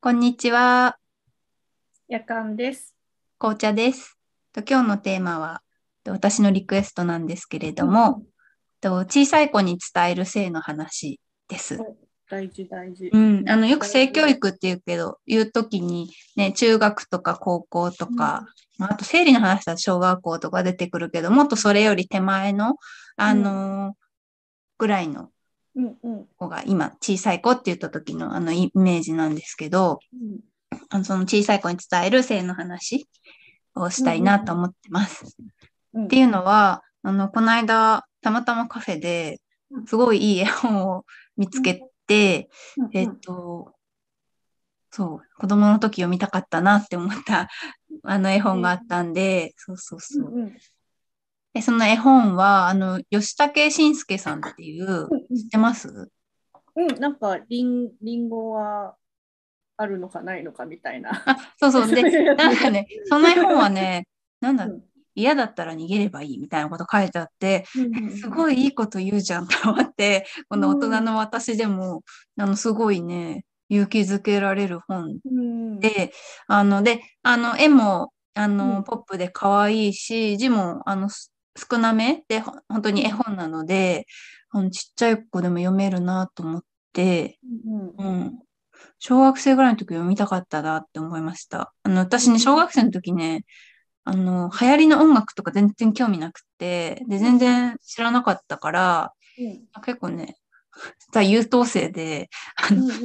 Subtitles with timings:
[0.00, 0.96] こんにちは、
[2.06, 2.94] 夜間です。
[3.36, 4.16] 紅茶です。
[4.52, 5.60] と今日のテーマは、
[6.04, 8.22] と私のリクエストなんですけれども、
[8.80, 11.80] と小さい子に伝える性の話です。
[12.30, 13.10] 大事大事。
[13.12, 18.46] うん、あの、よく性教育って言うけど、言うときにね、中学とか高校とか、
[18.78, 22.76] まあ、あと生理の話だと小学校とか出てくるけど、もっとそれより手前の、
[23.16, 24.08] あのー
[24.78, 25.30] ぐらいのうんうん
[26.36, 30.40] 子が今、小さい子って言った時のあのイメージなんですけど、うん
[30.90, 33.08] あのその小さい子に伝える性の話
[33.74, 35.36] をしたいなと思ってます。
[35.94, 36.04] うん。
[36.04, 41.04] っていうのは、あの、この間、たまたまカフェでうん、すごいいい絵本を
[41.36, 42.90] 見つけて、うん。
[42.94, 43.74] えっと、
[44.90, 47.48] そう、子供の時読みたかったなって思った、
[48.02, 50.52] あの絵本があったんで、そうそうそう。
[51.54, 56.10] うんで、その絵本は、あの、吉武慎介さんっていう、知ってます？
[56.76, 58.94] うん、なんかリンリンゴは
[59.76, 61.10] あるのかないのかみたいな。
[61.26, 61.92] あ、そうそう。
[61.92, 62.02] で、
[62.36, 64.06] なんかね、その絵本はね、
[64.40, 64.82] なんだうん、
[65.14, 67.64] 嫌だったら逃げればいいみたいなこと書いてあって、
[68.20, 72.02] すごいいいこと言うじゃんと思って、この大人の私でも、
[72.36, 76.12] あの、すごいね、勇気づけられる本うん、で、
[76.46, 78.84] あの、で、あの、絵も、あうの、ん。
[78.84, 84.06] ポップで可愛いし、字も、あの、す少なめで、ほ本当に絵本なので、
[84.50, 87.38] あの、ちっちゃい子でも読めるなと思って、
[87.98, 88.38] うんうん。
[88.98, 91.72] 小学生ぐらいの時読みたかったなって思いました。
[91.82, 93.44] あの、私ね、小学生の時ね、
[94.04, 100.36] あの、流行りの音楽とか全然興味なくて、で、全然知らなかったから、うん結構ね、
[101.12, 102.28] さ優等生で、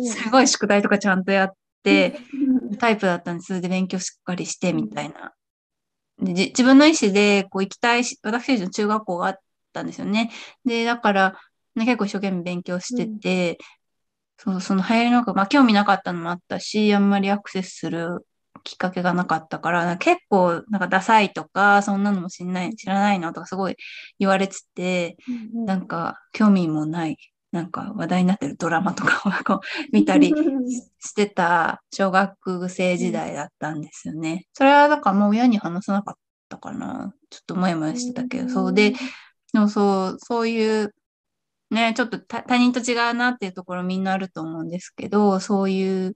[0.04, 1.52] すごい宿題とかちゃんとやっ
[1.84, 5.34] て、うんタイプだったんで、それで勉強しっかりして、みたいな。
[6.20, 9.36] 自分の意思で、こう、行きたいし、私たちの中学校があっ
[9.74, 10.32] たんですよね。
[10.66, 11.40] で、だから、
[11.76, 13.58] ね、結構一生懸命勉強してて、
[14.38, 18.26] そう、その流行りの音楽、まあ、興味なかったのもあったし、あんまりアクセスする
[18.64, 23.76] きっかけがなかったから、か結構、なんかダサいとか、そんなのも知らない、知らないのとかすごい
[24.20, 25.18] 言われてて、
[25.56, 25.66] うん。
[25.66, 27.18] なんか、興味もない、
[27.54, 29.60] なんか話題になってるドラマとかを こう
[29.92, 30.34] 見たりし
[31.10, 34.48] してた小学生時代だったんですよね。
[34.54, 36.16] それはだからもう親に話さなかっ
[36.50, 37.14] たかな。
[37.30, 38.96] ちょっともやもやしてたけど、そうで、
[39.54, 40.96] でもそう、そういう、
[41.70, 46.16] ね、ちょっと他他人と違うなっていうところみんなあると思うんですけど、そういう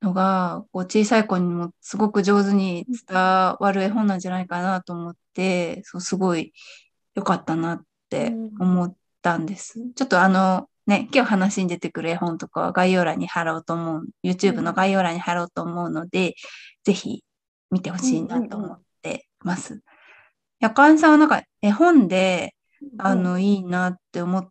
[0.00, 6.52] のが、こう小さい子にもすごく上手に伝わる絵本なんじゃないかなと思って、そう、すごい
[7.16, 9.80] 良かったなって思ったんです。
[9.94, 16.34] ちょっとあの、ね、今日話に出てくる絵本とかは概要欄に貼ろうと思う、YouTube の概要欄に貼ろうと思うので、
[16.84, 17.24] ぜひ
[17.70, 19.82] 見てほしいなと思ってます。
[20.60, 22.54] やかんさんはなんか絵本で、
[22.98, 24.48] あの、いいなって思っ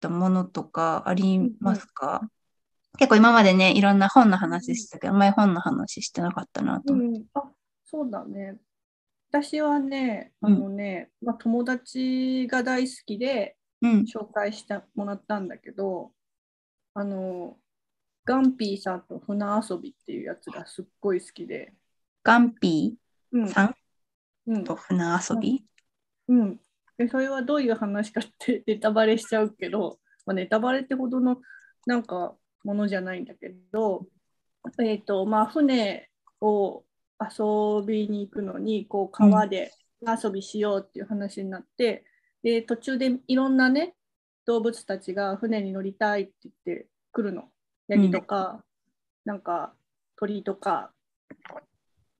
[0.00, 2.28] たものとかありますか、
[2.98, 7.20] 結構今までね、いろんな本の話したけど、あんまり本の話してなかったなとう思って。
[7.20, 7.50] ん、あ
[7.84, 8.56] そうだね。
[9.30, 10.52] 私はね、うん。
[10.52, 14.00] あのね、まあ、友達が大好きでうん。
[14.02, 16.12] 紹介してもらったんだけど、
[16.94, 17.56] あの、
[18.24, 21.72] ガンピーさんと船遊びっていうやつがすっごい好きで、
[22.22, 22.96] ガンピ
[23.32, 23.44] うん。
[23.44, 23.74] ーさん？
[24.46, 24.64] うん。
[24.64, 25.64] と船遊び、
[26.28, 26.60] うん、
[26.96, 31.38] でそれはどういう話かってネタバレしちゃうけど、まあ、ネタバレってほどの
[31.86, 32.34] なんか
[32.64, 34.06] ものじゃないんだけど、
[34.80, 36.08] えーとまあ、船
[36.40, 36.84] を
[37.20, 42.04] 遊びに行くのにこう川で遊びしようっていう話になって、
[42.42, 43.94] で途中でいろんなね
[44.46, 47.50] 動物たちが船に乗りたいって言って来るの。
[47.88, 48.62] ヤギとか、
[49.24, 49.74] なんか
[50.16, 50.92] 鳥とか。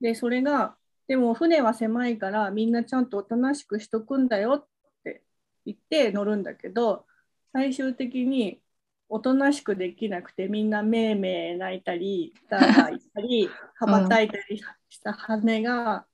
[0.00, 0.76] でそれが
[1.08, 4.66] でも船は狭いからみんなちゃんとおとなしくしとくんだよっ
[5.02, 5.22] て
[5.64, 7.06] 言って乗るんだけど
[7.52, 8.60] 最終的に
[9.08, 14.58] おとなしくできなくてみんなめいめい泣いたりダーダー言ったり羽ばたいたり
[14.90, 16.06] した羽が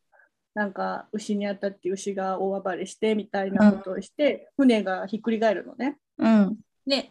[0.55, 5.99] なんか牛に当たって牛が大暴れしてみたいなことをして、船がひっくり返るのね。
[6.19, 6.57] うん。
[6.87, 7.11] で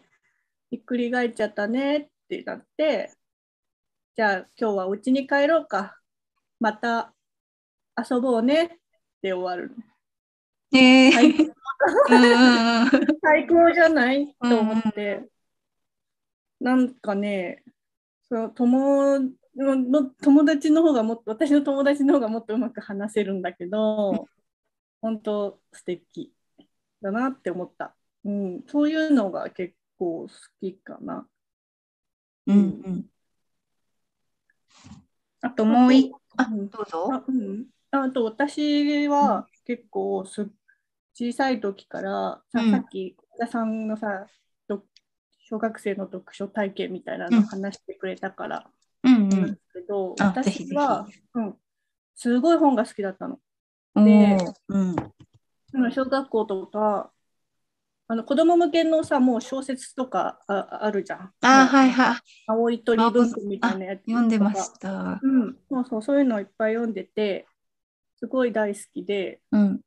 [0.70, 3.12] ひっくり返っちゃったねってなって
[4.16, 5.96] じゃあ今日はお家に帰ろうか
[6.58, 7.12] また
[8.10, 8.68] 遊ぼうねっ
[9.20, 9.70] て終わる
[10.72, 10.78] の。
[10.78, 11.44] えー、最 うん
[12.14, 12.90] うんうん。
[13.22, 14.34] 最高じゃない？
[14.42, 15.28] と思って、
[16.60, 17.62] なんかね
[18.28, 19.20] その友
[19.56, 24.26] の友達の方がもっと私の友達の方がもっとうまく話せるんだけど
[25.00, 26.32] 本当素敵
[27.02, 30.28] だなって思った、うん、そういうのが結構好
[30.60, 31.26] きかな。
[32.46, 32.60] うんう
[32.90, 33.04] ん。
[35.42, 36.68] あともう一個、あ、うん。
[36.68, 37.08] どうぞ。
[37.12, 40.50] あ,、うん、あと私は結構す
[41.14, 42.70] 小さい時からさ,、うん。
[42.70, 44.26] さっき小田さんのさ
[44.66, 44.84] ど
[45.38, 48.70] 小学生の読書体験みたいなの話してくれたから、
[49.04, 51.54] うんけど、あぜひぜひ私は、うん、
[52.14, 53.38] すごい本が好きだったの。
[53.94, 54.90] おでーうん。
[54.90, 57.10] うん小学校とか、
[58.06, 61.32] あの子供向けのさ、もう小説とかああるじゃん。
[61.40, 62.16] あーはいはい。
[62.46, 65.18] 青い鳥文庫みたいなやつとか読んでました。
[65.20, 67.46] うん、そうそう、そういうのをいっぱい読んでて、
[68.18, 69.80] すごい大好きで、うん。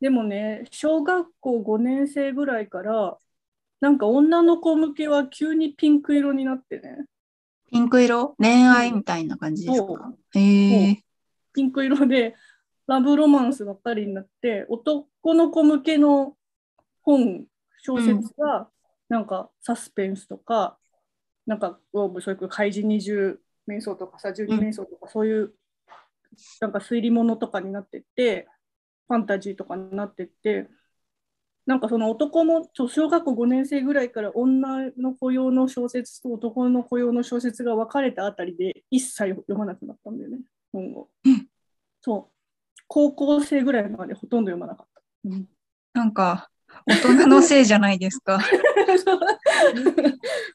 [0.00, 3.18] でもね、小学校5年生ぐらいから、
[3.80, 7.04] なんか女の子向けは急にピンク色になってね、
[7.70, 8.34] ピンク色？
[8.38, 11.04] 恋愛みたいな感じですそかへえ。
[11.52, 12.34] ピンク色で
[12.86, 16.36] ラブロマンスばっかりになって、男の子向けの
[17.02, 17.44] 本、
[17.78, 18.70] 小説は、
[19.08, 20.78] なんかサスペンスとか、
[21.46, 25.54] なんか、そういう怪人二十面相とかさ、十二面相とか、そういう、
[26.60, 28.48] なんか推理物とかになってって、
[29.08, 30.68] ファンタジーとかになってって、
[31.68, 40.38] なんかその男も、ちょ小学校5年生ぐらいから女の子用の小説と男の子用の小説が分かれたあたりで、一切読まなくなったんだよね、
[40.72, 41.08] 本を。
[41.26, 41.46] うん
[42.00, 42.82] そう。
[42.86, 45.02] 高校生ぐらいまでほとんど読まなかった。
[45.26, 45.46] うん
[45.92, 46.48] なんか、
[46.86, 48.38] 大人のせいじゃないですか。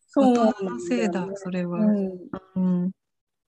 [0.08, 1.78] そう大人のせいだ、それは。
[1.78, 2.20] うん
[2.56, 2.92] うん。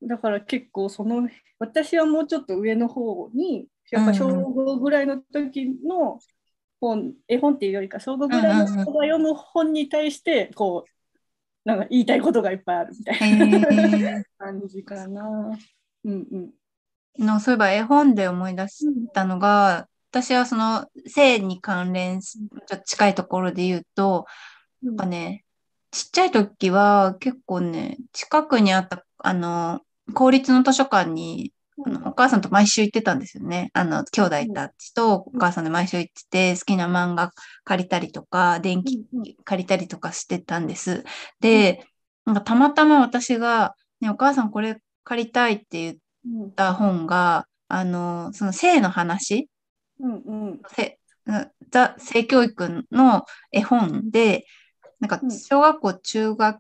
[0.04, 1.28] だから結構その
[1.58, 6.20] 私はもうちょっと上の方にやっぱ小5ぐらいの時の
[6.80, 10.90] 本、絵本っていうよりか小5ぐらいの人が読む本に対してこう
[11.66, 13.70] なんか言いたいことがいっぱいあるみたいへな
[14.20, 14.24] え。
[14.38, 15.58] 感じかな。
[16.04, 16.52] うんうん。
[17.18, 22.38] のそういえば絵本で思い出したのが、私はその性に関連し、
[22.68, 24.28] ちょっと近いところで言うと、
[24.84, 25.44] なんかね、
[25.90, 29.82] ちっちゃい時は結構ね、近くにあった、あの、
[30.14, 31.52] 公立の図書館に、
[31.84, 33.70] あのお母さんと毎週行ってたんですよね。
[33.74, 37.32] あの、兄弟たちとお母さんで毎週行ってて、好きな漫画
[37.66, 39.06] 借りたりとか、電気
[39.44, 41.04] 借りたりとかしてたんです。
[41.42, 41.86] で、
[42.26, 45.96] なんかたまたま私が、ね、お母さんこれ借りたいって言っ
[46.28, 46.52] うん。
[46.54, 49.50] た本が、あの、その性の話、
[50.00, 50.62] うんうん。
[50.68, 54.46] せうんザ・性教育の絵本で、
[55.00, 55.32] なんかうん。
[55.32, 56.60] 小学校、中学、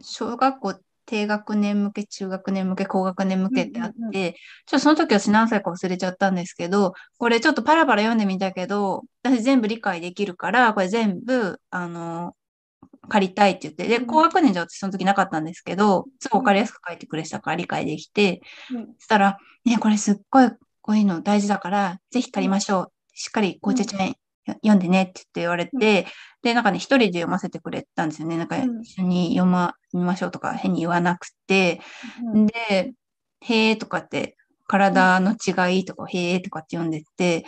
[0.00, 0.74] 小学校
[1.06, 4.32] 低学年向け、中学年向け、高学年向けってあって、うんうんうん。
[4.32, 12.34] ちょっとその時私何歳か忘れちゃったんですけど、これちょっとパラパラ読んでみたけど、私全部理解できるから、これ全部、あの、
[13.08, 14.06] 借りたいって言って、で、うん。
[14.06, 18.40] 高学年じゃ私その時なかったんですけど、すごいわかりやすく書いてくれてたから理解できて、
[18.72, 18.86] うん。
[18.98, 22.92] そしたら、ね、これすっごいこういうの大事だから、ぜひ借りましょう。
[23.14, 24.14] しっかり紅茶ちゃんよ
[24.46, 26.06] 読んでねって言って言われて、
[26.42, 28.36] で、なんかね、一人で読ませてくれたんですよね。
[28.36, 28.82] なんかうん。
[28.82, 31.80] 一緒に読ま、みましょうとか変に言わなくて、
[32.32, 32.46] うん。
[32.46, 32.92] で、
[33.40, 34.36] へーとかって、
[34.66, 37.44] 体の違いとか、へーとかって読んでて、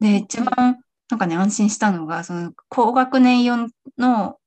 [0.00, 0.78] で、一番
[1.10, 3.68] なんかね、安心したのが、その高学年用
[3.98, 4.38] の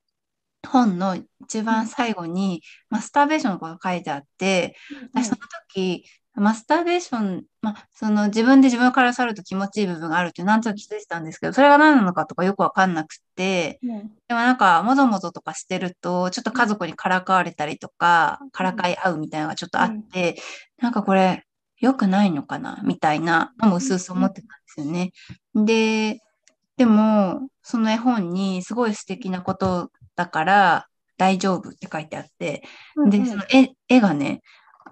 [0.65, 4.75] 本の一番最後に、マスターベーションのことが書いてあって、
[5.13, 5.37] 私その
[5.69, 6.05] 時、
[6.35, 14.11] マスターベーション、まあ、その自分で自分から触ると気持ちいい部分があるってなんとなく気づいてたんですけど、それが何なのかとかよくわかんなくて、うん。
[14.27, 20.37] でもなんか、もぞもぞとかしてると、ちょっと家族にからかわれたりとか、からかい合うみたいなのがちょっとあって、
[20.79, 21.45] なんかこれ、
[21.79, 25.11] 良くないのかなみたいなのも薄々思ってたんですよね。
[25.53, 26.21] で、
[26.77, 30.87] でも、その絵本にすごい素敵なことだから
[31.17, 32.63] 大丈夫って書いてあって、で、
[32.95, 33.25] うんうん。
[33.25, 34.41] その絵、絵がね、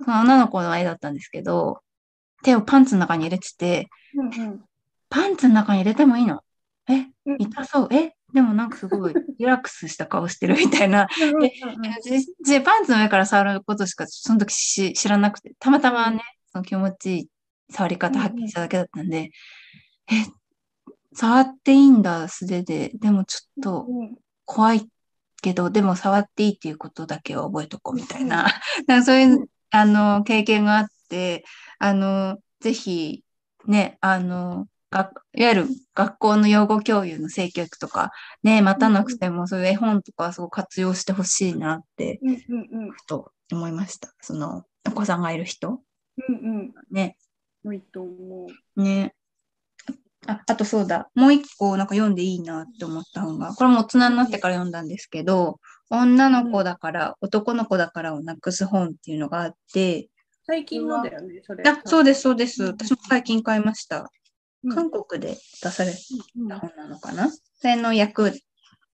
[0.03, 1.81] その女の子の絵だったんですけど、
[2.44, 4.61] 手をパンツの中に入れてて、うんうん。
[5.09, 6.42] パンツの中に入れてもいいの。
[6.89, 7.37] え、うん。
[7.39, 7.89] 痛そう。
[7.92, 11.07] え、でもなんかすごいリラックスした顔してるみたいな。
[11.21, 11.39] うん
[12.44, 17.30] でパンツの上から触ることしかその時し知らなくて、たまたまね、その気持ちいい
[17.69, 19.31] 触り方発見しただけだったんで、
[20.09, 20.13] え、
[21.13, 22.92] 触っていいんだ、素手で。
[22.95, 24.89] でもちょっとうん怖い
[25.42, 28.47] けど、でも触っていいっていうことだけは覚えとこうみたいな、
[28.87, 31.44] なんかそういう、あの、経験があって、
[31.80, 33.23] あの、ぜひ、
[33.66, 38.11] ね、あの、がいわゆる学校の養護教諭の性教育とか、
[38.44, 44.13] ね、待たなくても、そういう絵本とかすごい活用してほしいなって、ふと思いました。
[44.19, 45.81] その、お子さんがいる人
[46.28, 47.18] うんね。
[47.63, 49.13] うんいいと思ね。
[50.28, 51.09] あ、あとそうだ。
[51.16, 55.59] もう一個なんか読んでいいなって思った本が、これも大人になってから読んだんですけど、
[55.92, 60.10] 女の子だから、男の子だからをなくす本っていうのがあって、
[60.48, 61.64] 最近のだよね、それ。
[61.69, 62.64] あ、そうです、そうです。
[62.64, 62.69] うん。
[62.69, 64.10] 私も最近買いました。
[64.64, 64.76] うん。
[64.76, 65.92] 韓国で出され
[66.38, 67.30] うんた本なのかな？
[67.30, 68.42] それの訳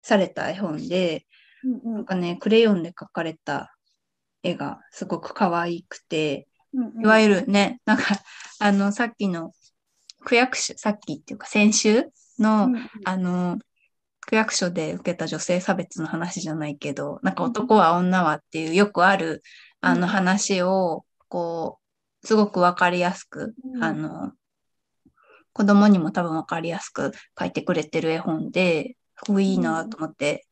[0.01, 1.25] された絵本で、
[1.63, 3.75] うんなんかね、クレヨンで描かれた
[4.43, 8.03] 絵がすごく可愛くて、うんいわゆるね、なんか、
[8.59, 9.53] あの、さっきの
[10.25, 12.05] 区役所、さっきっていうか先週
[12.39, 12.89] の、うん。
[13.05, 13.57] あの、
[14.27, 19.41] 区役所で受けた女性差別の話じゃないけど、なんか男は女はっていうよくある、
[19.79, 21.79] あの話を、こ
[22.21, 23.83] う、すごくわかりやすく、うん。
[23.83, 24.33] あの、
[25.53, 30.45] 子供にも多分わかりやすく書いてくれてる絵本で、すごいいいなと思って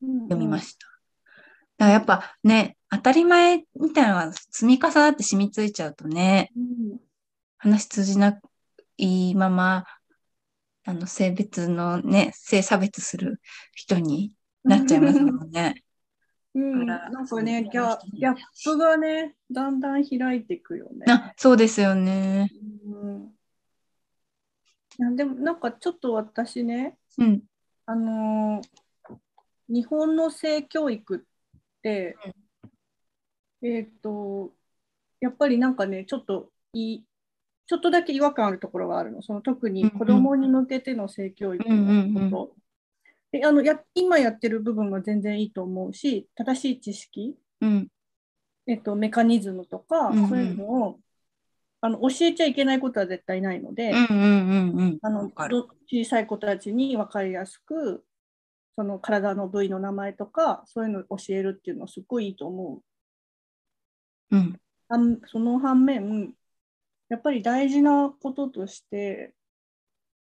[0.00, 0.86] 読みましした。
[0.86, 6.60] だからやっぱね、当たり前みたいなのが積み重なって染みついちゃうとね、た。
[6.60, 6.62] う
[6.94, 7.00] ん。
[7.58, 8.38] 話通じな
[8.96, 9.84] いまま、
[10.88, 13.42] あの、性別のね、性差別する
[13.74, 14.32] 人に
[14.64, 15.82] なっちゃいますもんね。
[16.54, 21.04] うん、なんかねギャ、ギャップがね、だんだん開いていくよね。
[21.12, 22.50] あ、そうですよね。
[24.98, 27.42] うん、でもなんかちょっと私ね、うん。
[27.84, 28.68] あのー
[29.68, 31.20] 日本の性教育っ
[31.82, 32.16] て、
[33.62, 34.54] えっ、と、
[35.20, 37.04] やっぱりなんかね、ちょっといい、
[37.68, 39.20] ちょっとだけ違和感あるところがあるの。
[39.20, 42.56] その特に子供に向けての性教育のこと。
[43.30, 47.88] であのや今やってる部分は全然いいと思うし、正しい知識、うん。
[48.66, 50.98] えっと、メカニズムとか、うんうんそういうのを
[51.80, 54.08] あの教えちゃいけないことは絶対ないので、小
[56.06, 58.04] さい子たちに分かりやすく
[58.76, 62.80] その体の部位の名前とかそういうのを教えるっていうのはすっごいいいと思
[64.30, 64.36] う。
[64.36, 64.58] うん。
[64.88, 66.32] 反その反面
[67.08, 69.32] やっぱり大事なこととして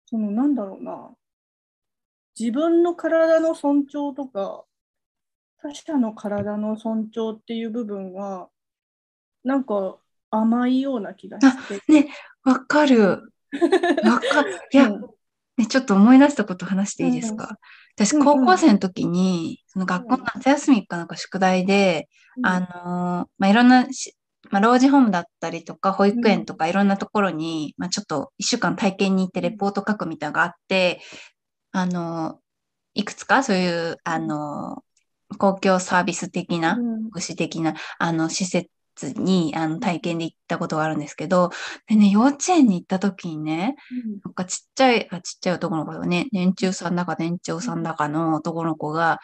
[0.07, 1.11] そのなんだろうな。
[2.39, 4.65] 自分の体の尊重とか
[5.63, 8.49] 他者の体の尊重っていう部分は
[9.43, 9.97] なんか
[10.31, 11.93] 甘いような気がして。
[11.93, 12.09] ね、
[12.45, 13.33] わかる。
[14.05, 14.61] わかる。
[14.73, 15.01] いや、うん。
[15.57, 17.59] ね、ちょっと思い出したこと話していいですか、
[17.97, 18.25] 私、うんうん。
[18.25, 22.09] 高校生の時に、その学校の夏休みかなんか宿題で、
[22.43, 24.15] あのーまあ、いろんなし、
[24.51, 31.01] まあ、老人ホームだったりとか、保育園とかいろんなところに、まあ、ちょっと一週間体験に行ってレポート書くみたいなのがあって、
[31.73, 32.47] あのー
[32.99, 34.87] いくつかそういう、あのー
[35.39, 37.05] 公共サービス的な、うん。
[37.11, 38.71] 福祉的な、あの、施設
[39.17, 41.51] に、あの、体験で行ったことがあるんですけど、
[41.89, 43.75] でね、幼稚園に行った時にね、
[44.25, 49.19] なんかちっちゃい、あちっちゃい男の子がね、年中さんだか年長さんだかの男の子が、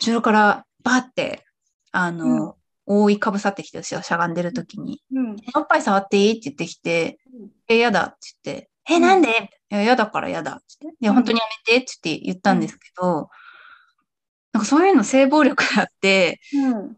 [0.00, 1.44] 後ろからバーって、
[1.92, 6.30] あの、覆いかぶさってきて、私がしゃがんでる時に、うんおっぱい触っていい？
[6.32, 7.18] って言ってきて、
[7.68, 13.30] え、やだって言って、え、なんでいや、やだからやだって言って、いや、うん本当にやめてって言って言ったんですけど、
[14.52, 16.96] なんかそういうの性暴力だって、うん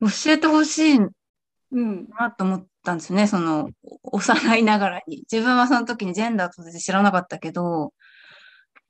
[0.00, 0.98] 教えてほしい
[1.70, 2.08] うん。
[2.18, 3.68] なと思ったんですよね、その、
[4.04, 5.24] 幼いながらに。
[5.30, 7.92] 自分はその時にジェンダーとして知らなかったけど、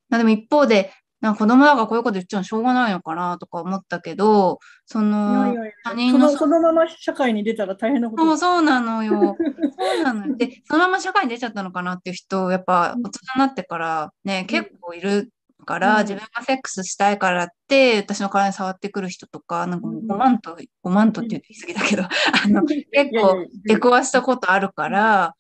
[0.09, 8.25] まあでも一方で、なんか子供だからこういうこと言っちゃうのしょうがないのかなとか思ったけど、そいやのい、やいや他人のそのそのまま社会に出たら大変なこと。
[8.25, 9.37] そう、そうなのよ。
[9.79, 10.37] そうなのよ。
[10.37, 15.33] で、そのまま社会に出ちゃったのかなっていう人、やっぱ大人になってからね、結構いる
[15.67, 16.01] から、うん。
[16.03, 22.05] 自分がセックスしたいからって、私の体に触ってくる人とか、なんかもううん5万と、5万とって言い過ぎだけど、
[22.45, 25.35] あの、結構出くわしたことあるから、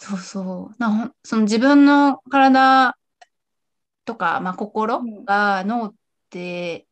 [0.00, 0.74] そうそう。
[0.78, 2.96] なその自分の体
[4.08, 5.24] とか、まあ、心うん。
[5.26, 5.94] がノーっ
[6.30, 6.86] て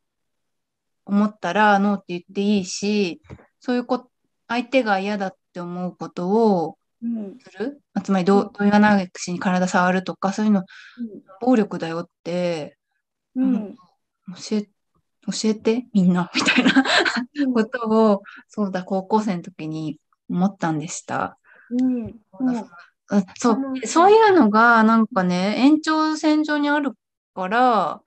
[1.06, 3.22] 思ったらノーって言っていいし、
[3.58, 4.10] そういうこ
[4.48, 7.38] 相手が嫌だって思うことをうん。
[7.38, 10.64] する、まあつまりどう同意がないくしに体触るとか、そういうのう
[11.40, 12.76] 暴力だよって
[13.34, 13.42] ん。
[13.42, 13.74] うん
[14.50, 14.68] 教え、教
[15.44, 16.84] えてみんな みたいな
[17.54, 21.38] ことを、そうだ、高校生の時に思ったんでした。
[21.70, 22.04] うん。
[22.40, 22.70] うん。
[23.10, 26.92] うんそう、そういうのがなんかね、延長線上にある
[27.36, 28.02] から、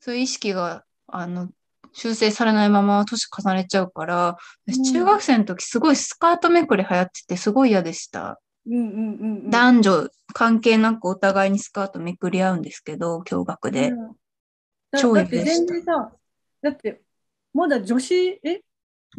[0.00, 1.48] そういう意識が、あの、
[1.92, 4.36] 修正されないまま年重ねちゃうから、
[4.66, 4.84] 私うん。
[4.84, 8.40] 中学生の時すごいスカートめくり流行っててすごい嫌でした。
[8.66, 9.50] うんうんうんうん。
[9.50, 13.90] 男女関係なくお互いにスカートめくり合うんですけど、驚愕で。
[13.90, 14.12] うん。
[14.90, 15.72] だ超だって嫌でした。
[15.72, 16.12] 全然さ、
[16.62, 17.02] だって
[17.54, 18.62] まだ女子、え？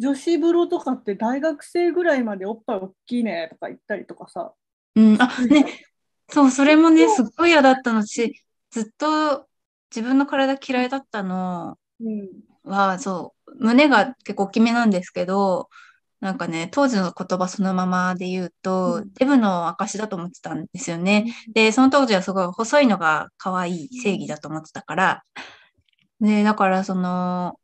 [0.00, 4.52] 女子風呂とかって大学生ぐらいまでおっぱい大きいねとか言ったりとかさ。
[4.96, 5.66] うん、あ、ね、
[6.28, 8.42] そう、それもね、すっごい嫌だったのし、
[8.72, 9.46] ずっと
[9.94, 12.28] 自分の体嫌いだったのうん。
[12.64, 15.68] は、そう、胸が結構大きめなんですけど、
[16.20, 19.12] なんかね、当時の言葉そのままで言うと、うん。
[19.14, 21.34] デブの証だと思ってたんですよね。
[21.52, 25.24] で、その当時はすごい細いのが可愛い正義だと思ってたから、
[26.20, 27.58] で、だからその、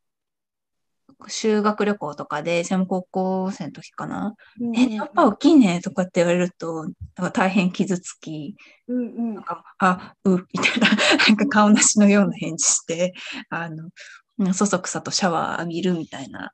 [1.29, 4.35] 修学旅行とかで、それも高校生の時かな？
[4.59, 8.55] うんえ、やっぱ大きいねとかって言われると、なんか大変傷つき、
[8.87, 10.87] うんうんなんか、あ、う、みたいな、
[11.27, 13.13] なんか顔なしのような返事して、
[13.49, 16.51] あの、そそくさとシャワー浴びるみたいな。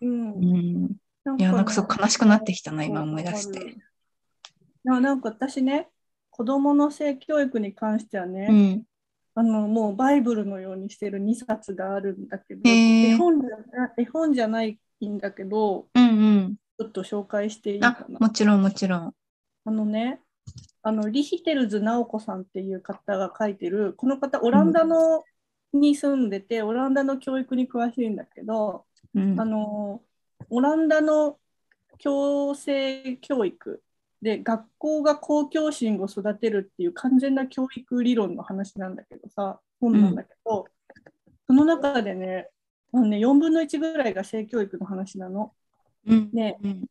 [0.00, 0.96] うんうん。
[1.38, 3.76] いや、なんかすごく悲しくなってきたな、今思い出して。
[4.84, 5.88] いやなんか私ね、
[6.30, 8.87] 子供の性教育に関してはね、うん。
[9.38, 16.56] あのもうバイブルのようにしてる2冊があるんだけど、絵本じゃ絵本じゃないんだけど、うんうん。
[16.76, 18.18] ちょっと紹介していいかあ、な。
[18.18, 19.14] もちろんもちろん。
[19.64, 20.20] あのね、
[20.82, 25.22] あのリヒテルズ直子さんっていう方が書いてる、この方、オランダの、
[25.72, 30.02] に住んでて、オランダの教育に詳しいんだけど、うんあの
[30.50, 31.38] オランダの
[31.98, 33.82] 強制教育
[34.22, 40.66] で学校が公共心を育てるっていう完全な教育理論の話なんだけどさ本なんだけど、
[41.46, 42.48] その中でね
[42.92, 45.52] あのね4分の1ぐらいが性教育の話なの。
[46.06, 46.84] うんねうん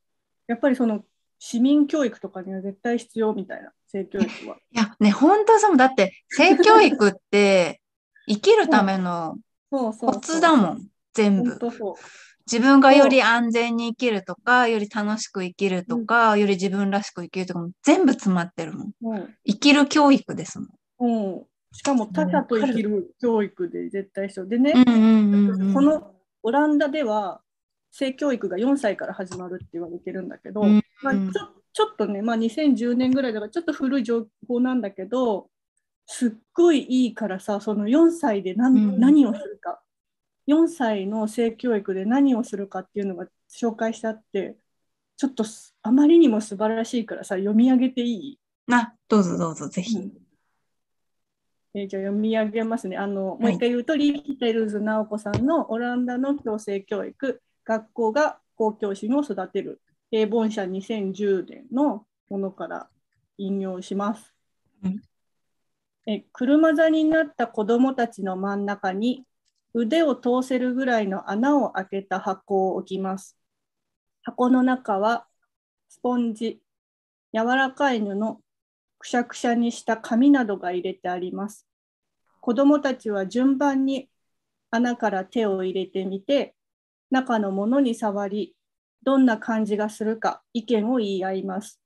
[0.47, 1.03] やっぱりその
[1.39, 4.57] 市民教育とかには絶対必要みたいな性教育は。
[4.71, 5.77] いや、ね、本当そう。
[5.77, 7.81] だって、性教育って
[8.27, 9.37] 生きるための
[9.69, 11.57] コツだもん、全部。
[11.71, 11.95] そう。
[12.49, 18.91] 自分がより安全に生きるとか、より楽しく生きるとか、より自分らしく生きるとかも全部詰まってるもん。
[19.03, 19.35] うん。
[19.45, 20.69] 生きる教育ですもん。
[20.99, 25.73] うん、しかも他者と生きる教育で絶対必要でね、うんうんうんうん。
[25.73, 27.41] このオランダでは
[27.91, 31.31] 性教育が4歳から始まるって言われてるんだけど、うんまあ、ちょ
[31.73, 35.49] ちょっとね、まあ、2010年ぐらいだからちょっと古い情報なんだけど
[36.07, 38.99] すっごいいいからさその4歳で何,、うん。
[38.99, 39.79] 何をするか
[40.47, 44.55] 4歳の性教育で何をするかっていうのが紹介してあって
[45.17, 48.39] ちょっとすあまりにも素晴らしいからさ読み上げていい？
[48.71, 49.97] あ、どうぞどうぞ、ぜひ。
[51.73, 52.97] えーじゃあ読み上げますね。
[52.97, 62.89] あの、いもう一回言うと、リヒテルズ直子さんのオランダの強制教育、学校が公共心を育てる、英本社2010年のものから
[63.37, 64.33] 引用します。
[64.83, 65.01] うん
[66.09, 69.25] え車座になった子どもたちの真ん中に
[69.79, 73.37] 腕を通せるぐらいの穴を開けた箱を置きます。
[74.23, 75.27] 箱の中は
[75.87, 76.63] スポンジ、
[77.31, 78.15] 柔らかい布、
[78.97, 81.67] くしゃくしゃにした紙などが入れてあります。
[82.41, 84.09] 子どもたちは順番に
[84.71, 86.55] 穴から手を入れてみて、
[87.11, 88.55] 中のものに触り、
[89.03, 91.79] どんな感じがするか意見を言い合います。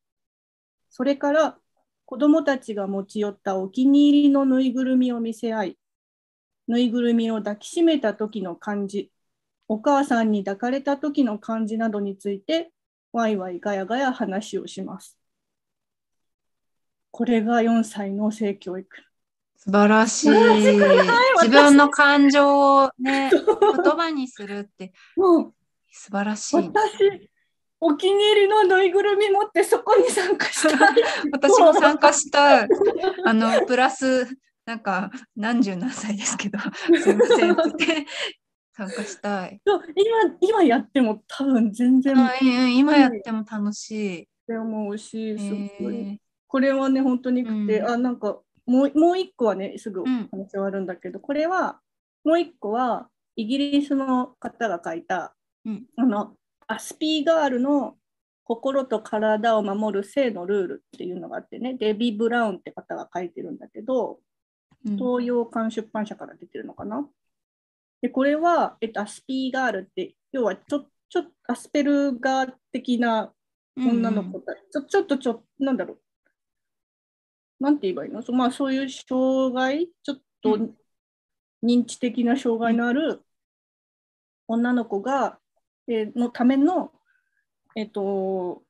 [0.90, 1.58] それから
[2.06, 5.78] 子どもたちが持ち寄ったお気に入りのぬいぐるみを見せ合い、
[6.72, 9.12] ぬいぐるみを抱きしめた時の感じ、
[9.68, 12.72] お母さんに抱かれた時の感じなどについて、
[13.12, 15.18] ワイワイガヤガヤ話をします。
[17.12, 18.88] これが4歳の性教育。
[19.58, 20.28] 素晴らしい。
[20.28, 21.08] 素晴らしくない？
[21.42, 23.40] 自分の感情をね、 言
[23.98, 25.54] 葉にするってもう
[25.92, 26.56] 素晴らしい。
[26.56, 27.30] 私、
[27.82, 31.04] お気に入りのぬいぐるみ持ってそこに参加したい。
[31.34, 32.70] 私も参加したい。
[33.26, 34.26] あの、プラス、
[34.72, 36.58] なんか、何十何歳ですけど、
[36.98, 38.06] すいませんって
[38.74, 39.60] 参加したい。
[39.68, 44.22] そう今今やっても多分全然あうん今やっても楽しい。
[44.22, 45.96] って思うし、すごい。
[45.96, 51.82] えこれはね、本当にくて、うんあ、なんかもうもう一個はね、すぐうん話終わるんだけど、これは、
[52.24, 57.98] もう一個は、イギリスの方が書いた、うんあの、アスピーガールの
[58.46, 64.18] 心と体を守る性のルールっていうのがあってね、デビー・ブラウンって方が書いてるんだけど、うん
[64.84, 67.08] 東洋館出版社から出てるのかな？
[68.02, 73.32] で、これは、えっと、アスピーガールって、要はちょちょアスペルガー的な
[73.78, 77.64] 女の子たち、ちょちょっとちょ、なんだろう。
[77.64, 78.22] なんて言えばいいの？
[78.22, 80.76] そまあ、そういう障害、ちょっとうん。
[81.64, 83.22] 認知的な障害のある
[84.48, 85.38] 女の子が、
[85.88, 86.92] えーのための、
[87.76, 88.64] えっ、と、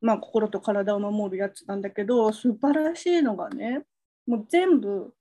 [0.00, 3.84] まあ、心と体を守るやつなんだけど、素晴らしいのがね、
[4.26, 5.14] もう全部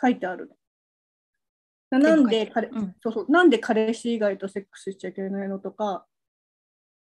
[0.00, 1.98] 書いてあるの。
[1.98, 2.94] ななんで彼、うん。
[3.02, 6.06] そうそう、なんで彼氏以外とセックスしちゃいけないのとか、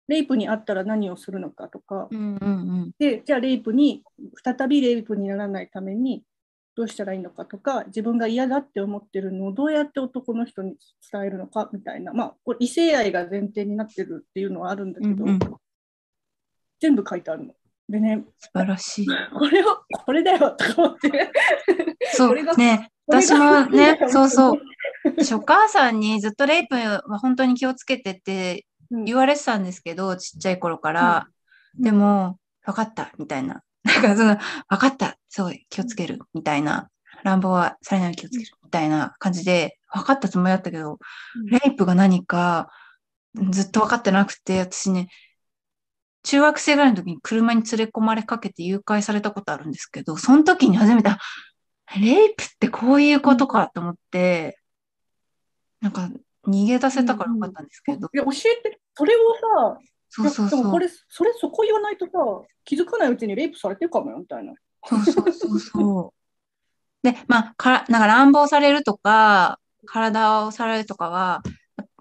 [0.08, 2.52] レイプにあったら何をするのかとか、うんうんう
[2.86, 2.90] ん。
[2.98, 4.02] で、じゃあレイプに、
[4.42, 6.24] 再びレイプにならないために
[6.74, 10.76] どうしたらいいのかとか、自分が嫌だって思ってるのをどうやって男の人に
[11.12, 15.38] 伝えるのかみたいな、まあ、これ異性愛が前提になってるっていうのはあるんだけど、うんうん。
[16.80, 17.54] 全部書いてあるの。
[17.90, 19.06] でね、素晴らしい。
[19.36, 21.30] これを、これだよとか思って。
[22.12, 24.60] そうね、私もねが、そうそう。
[25.04, 31.26] 私お母さんにずっとレイプは本当に気をつけてってうん言われてたんですけど、ちっちゃい頃から。
[31.78, 33.62] でも、分かった、みたいな。
[33.84, 34.36] なんかその、
[34.68, 36.88] 分かった、すごい気をつける、みたいな。
[37.22, 40.98] 乱暴はされないように気をつける、みたいな感じで、分かったつもりだったけど、
[41.36, 42.70] うんレイプが何か
[43.50, 45.08] ずっと分かってなくて、私ね、
[46.22, 51.18] 中学生ぐらいの時に車に連れ込まれかけて誘拐されたことあるんですけど、その時に初めて、あ
[51.98, 54.58] レイプってこういうことかと思って、
[55.80, 56.10] なんか
[56.46, 59.78] 逃げ出せたからよかったんですけど、いや教えて、それをさ、
[60.08, 62.12] そうそうそうでもこれ、それそこ言わないとさ、
[62.64, 64.52] 気づかないうちにレイプされてるかもよみたいな。
[64.84, 66.12] そうそうそうそう。
[67.02, 71.42] で、まあ、から、なんか乱暴されるとか、体をされるとかは、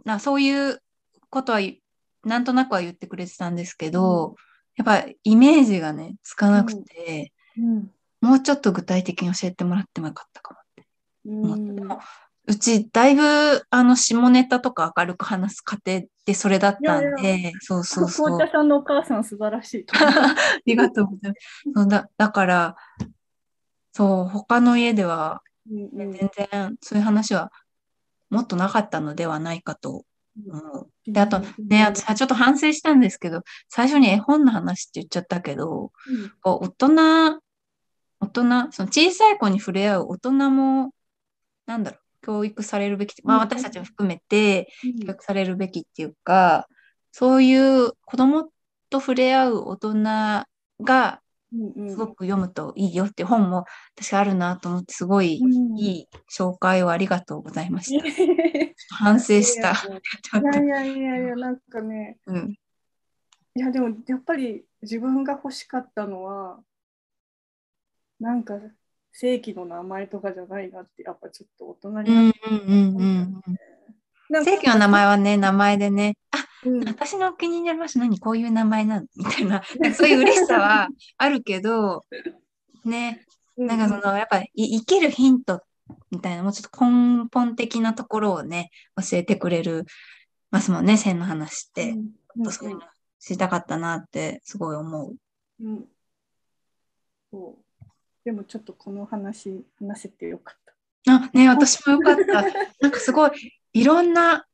[0.04, 0.82] なそういう
[1.30, 1.78] ことは言
[2.24, 4.36] なんとなくは言ってくれてたんですけど、
[4.76, 10.88] やっぱイメージがね、つかなくて、うんもうちょっと具体的に教えてもらってもよかったかもって
[11.26, 12.06] 思って。
[12.48, 13.22] うち、だいぶ、
[13.70, 18.26] あの、下ネタとか明るく話す家庭でそれだったんで、いやそうそうそう。
[18.26, 19.86] 紅茶さんのお母さん素晴らしい。
[19.94, 21.72] ありがとうございます。
[21.76, 22.76] そうだだから、
[23.94, 27.52] そう、他の家では、うんうん全然そういう話は
[28.32, 30.04] もっとなかったのではないかと
[30.47, 31.12] 思う。
[31.12, 36.32] で、あとね、私はちょっと反省したんですけど、最初に絵本の話って言っちゃったけど、うん。
[36.41, 37.41] こう大人、
[38.19, 40.93] 大人、その小さい子に触れ合う大人も、
[41.65, 43.41] なんだろう、教育されるべき、まあうん。
[43.43, 44.99] 私たちも含めてうん。
[44.99, 46.67] 教育されるべきっていうか、
[47.12, 48.49] そういう子供
[48.89, 49.93] と触れ合う大人
[50.82, 51.21] が
[51.52, 58.08] すごく読むといいよって本も私あるなと思って、すごいうんいい紹介をありがとうございました。
[58.08, 59.70] い 反省した。
[59.70, 62.56] やちょっといやいやいや、 なんかね、うん。
[63.56, 66.64] いやでもやっぱり自分が欲しかったのは、
[68.20, 68.60] なんか
[69.12, 73.42] 正規の名前とかじゃないなって、やっぱちょっと大人うになっんうんうんうん。
[74.30, 76.84] なんか正規の名前はね、名前でね、あ、うん。
[76.86, 79.08] 私のお気に入りの場所何こういう名前なの？
[79.15, 79.63] みたいな、
[79.95, 82.06] そういう嬉しさはあるけど、
[82.86, 83.26] ね、
[83.58, 85.62] なんかその、やっぱりい生きるヒント
[86.12, 89.86] みたいな、もうちょっと根本的なところをね、教えてくれる
[90.52, 91.95] ますもんね、線の話って。
[92.36, 92.52] うん。
[92.52, 92.82] そういうの
[93.19, 95.15] 知りたかったなってすごい思う。
[95.62, 95.86] うん。
[97.32, 97.86] そう。
[98.24, 100.58] でもちょっとこの話話せてよかっ
[101.06, 101.13] た。
[101.13, 102.43] あ、ね、私もよかった。
[102.80, 103.32] なんかすごい、
[103.74, 104.45] いろんな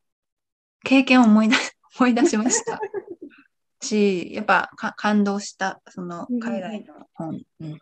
[0.83, 2.79] 経験を思い出し、思い出しました。
[3.81, 7.41] し、やっぱか感動した、そのうん海外の本。
[7.59, 7.79] うん。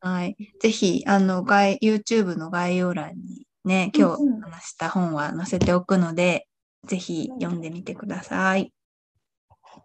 [0.00, 0.36] はい。
[0.60, 6.46] ぜひ、あの、概 YouTube の概要欄にね、今うんうん日話した本は載せておくので、
[6.86, 8.72] ぜひ読んでみてください。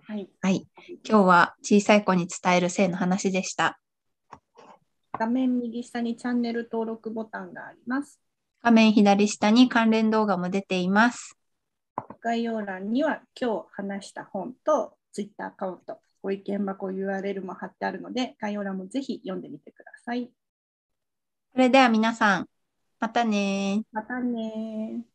[0.05, 0.29] はい。
[0.41, 0.67] はい。
[1.07, 3.79] 今日は小さい子に伝える性の話でした。
[5.17, 8.19] 画面右下にチャンネル登録ボタンがあります。
[8.63, 11.37] 画面左下に関連動画も出ています。
[12.21, 20.31] 概要欄には今日話した本と Twitter アカウント、ご意見箱 URL も貼ってあるので、概要欄もぜひ読んでみてください。
[21.53, 22.49] それでは皆さん、
[22.99, 25.12] またねまたねー。